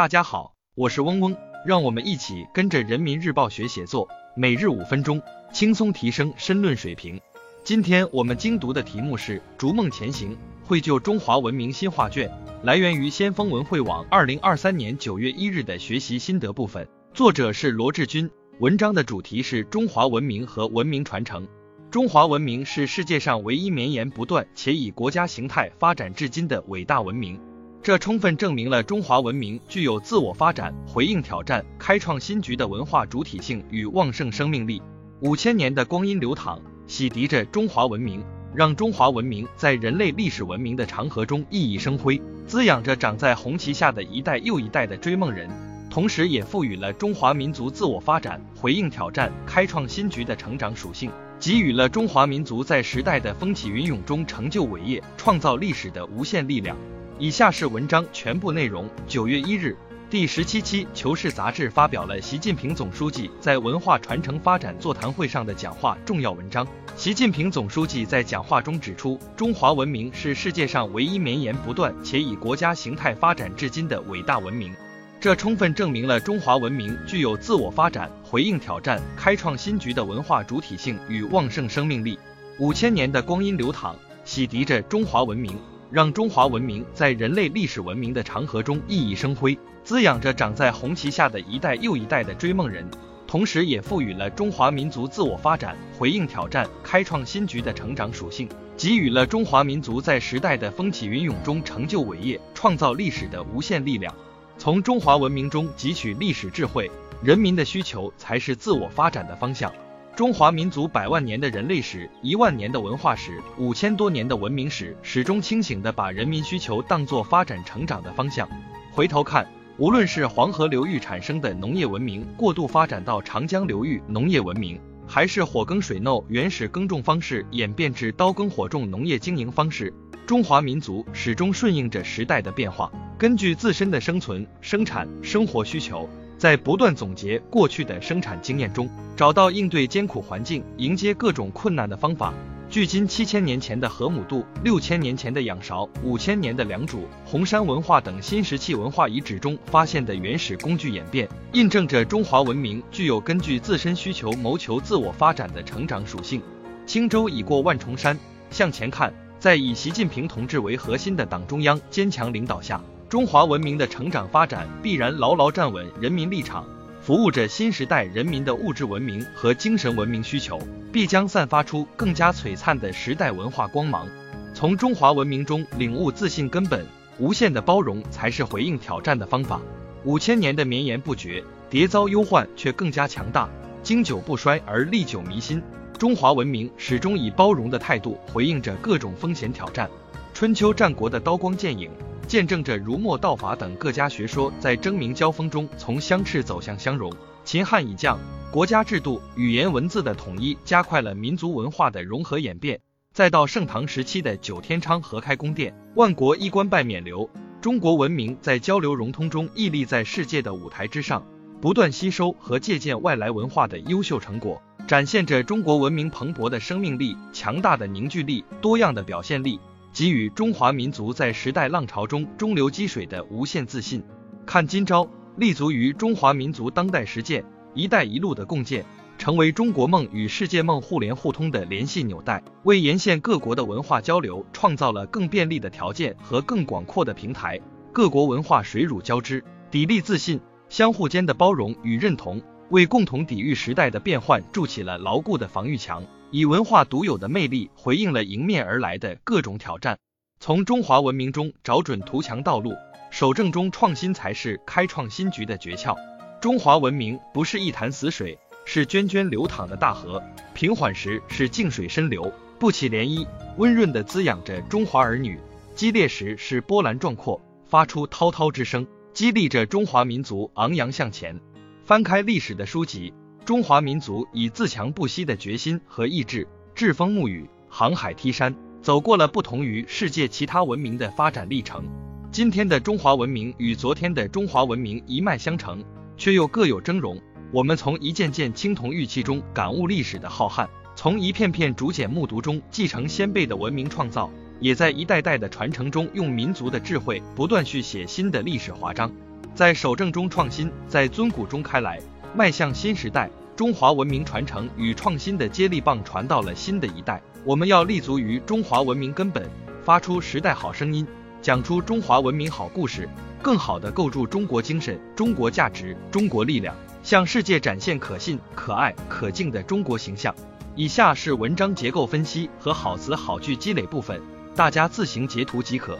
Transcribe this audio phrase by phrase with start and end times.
[0.00, 5.20] 大家好，我是嗡嗡，让我们一起跟着人民日报学写作，每日五分钟，
[5.52, 7.20] 轻松提升申论水平。
[7.64, 10.34] 今天我们精读的题目是《逐梦前行，
[10.64, 12.26] 绘就中华文明新画卷》，
[12.62, 18.30] 来源于先锋文汇网二零二三年九月一日的学习心得部分，作者是罗志军。
[18.58, 21.46] 文章的主题是中华文明和文明传承。
[21.90, 27.38] 中华文明是世界上唯一绵延不断且以国家形态发展至今的伟大文明。
[27.82, 34.82] 这充分证明了中华文明具有自我发展、回应挑战、开创新局的文化主体性与旺盛生命力。
[35.20, 38.22] 五千年的光阴流淌，洗涤着中华文明，
[38.54, 45.48] 让中华文明在人类历史文明的长河中熠熠生辉，滋养着长在红旗下的一代又一代的追梦人，
[45.88, 56.76] 同时也赋予了中华民族自我发展、回应挑战、开创新局的成长属性，给予了中华民族在时代的风起云涌中成就伟业、创造历史的无限力量。
[57.20, 58.88] 以下是文章全部内容。
[59.06, 59.76] 九月一日，
[60.08, 66.66] 第十七期《求是》杂志发表了习近平总书记在文化传承发展座谈会上的讲话重要文章。
[66.96, 74.74] 习近平总书记在讲话中指出，中华文明是世界上唯一绵延不断且以国家形态发展至今的伟大文明。
[75.20, 82.18] 这充分证明了中华文明具有自我发展、回应挑战、开创新局的文化主体性与旺盛生命力。
[82.58, 85.58] 五千年的光阴流淌，洗涤着中华文明。
[85.90, 92.88] 让中华文明在人类历史文明的长河中熠熠生辉，滋养着长在红旗下的一代又一代的追梦人，
[93.26, 104.14] 同时也赋予了中华民族自我发展、回应挑战、开创新局的成长属性，给予了中华民族在时代的风起云涌中成就伟业、创造历史的无限力量。
[104.58, 106.88] 从中华文明中汲取历史智慧，
[107.20, 109.72] 人民的需求才是自我发展的方向。
[110.16, 118.46] 中华民族百万年的人类史、一万年的文化史、五千多年的文明史，始终清醒地把人民需求当作发展成长的方向。
[118.92, 129.94] 回头看，无论是黄河流域产生的农业文明过度发展到长江流域农业文明，还是火耕水耨原始耕种方式演变至刀耕火种农业经营方式，
[130.26, 136.06] 中华民族始终顺应着时代的变化，根据自身的生存、生产、生活需求。
[136.40, 142.32] 在不断总结过去的生产经验中，找到应对艰苦环境、迎接各种困难的方法。
[142.70, 156.40] 距今七千年前的河姆渡、六千年前的仰韶、五千年的良渚、红山文化等新石器文化遗址中发现的原始工具演变，印证着中华文明具有根据自身需求谋求自我发展的成长属性。
[156.86, 158.18] 青州已过万重山，
[158.48, 162.80] 向前看，在以习近平同志为核心的党中央坚强领导下。
[163.10, 166.64] 中华文明的成长发展必然牢牢站稳人民立场，
[167.02, 170.56] 服务着新时代人民的物质文明和精神文明需求，
[170.92, 174.06] 必将散发出更加璀璨的时代文化光芒。
[174.54, 176.86] 从中华文明中领悟自信根本，
[177.18, 179.60] 无限的包容才是回应挑战的方法。
[180.04, 183.48] 五千年的绵延不绝，迭遭忧患却更加强大，
[183.82, 185.60] 经久不衰而历久弥新。
[185.98, 189.90] 中华文明始终以包容的态度回应着各种风险挑战。
[190.32, 191.90] 春秋战国的刀光剑影。
[192.30, 197.12] 见证着儒墨道法等各家学说在争鸣交锋中从相斥走向相融。
[197.44, 198.20] 秦汉以降，
[198.52, 202.80] 国家制度、语言文字的统一加快了民族文化的融合演变。
[203.12, 207.28] 再到盛唐时期的九天昌合开宫殿，万国衣冠拜冕旒，
[207.60, 211.26] 中国文明在交流融通中屹立在世界的舞台之上，
[211.60, 219.58] 不断吸收和借鉴外来文化的优秀成果，展现着中国文明蓬勃的生命力、强大的凝聚力、多样的表现力。
[219.92, 224.02] 给予中华民族在时代浪潮中中流击水的无限自信。
[224.46, 228.84] 看今朝，立足于中华民族当代实践“一带一路”的共建，
[229.18, 237.60] 成为中国梦与世界梦互联互通的联系纽带，为沿线各国的文化交流创造了更便利的条件和更广阔的平台。
[237.92, 242.40] 各国文化水乳交织，砥砺自信，相互间的包容与认同，
[242.70, 246.04] 为共同抵御时代的变幻筑起了牢固的防御墙。
[246.32, 249.98] 以文化独有的魅力回应了迎面而来的各种挑战，
[250.38, 252.72] 从中华文明中找准图强道路，
[253.10, 255.96] 守正中创新才是开创新局的诀窍。
[256.40, 260.22] 中华文明不是一潭死水，是涓涓流淌的大河，
[260.54, 263.26] 平缓时是静水深流，不起涟漪，
[263.56, 265.36] 温润的滋养着中华儿女；
[265.74, 271.40] 激烈时是波澜壮阔，发出滔滔之声，激励着中华民族昂扬向前。
[271.84, 273.12] 翻开历史的书籍。
[273.44, 281.84] 中华民族以自强不息的决心和意志，栉风沐雨，航海踢山，走过了不同于世界其他文明的发展历程。
[282.30, 285.82] 今天的中华文明与昨天的中华文明一脉相承，
[286.16, 287.20] 却又各有峥嵘。
[287.50, 299.10] 我们从一件件青铜玉器中感悟历史的浩瀚，从一片片竹简木牍中继承先辈的文明创造，也在一代代的传承中用民族的智慧不断续写新的历史华章。
[299.52, 302.00] 在守正中创新，在尊古中开来，
[302.34, 303.30] 迈向新时代。
[303.56, 309.46] 中华文明传承与创新的接力棒传到了新的一代，我们要立足于中华文明根本，
[309.84, 311.06] 发出时代好声音，
[311.42, 313.06] 讲出中华文明好故事，
[313.42, 320.34] 更好地构筑中国精神、中国价值、中国力量，向世界展现可信、可爱、可敬的中国形象。
[320.74, 324.18] 以下是文章结构分析和好词好句积累部分，
[324.56, 325.98] 大家自行截图即可。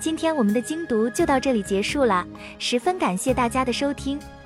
[0.00, 2.26] 今天我们的精读就到这里结束了，
[2.58, 4.18] 十分感谢大家的收听。